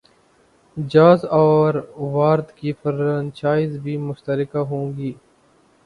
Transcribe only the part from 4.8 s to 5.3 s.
گی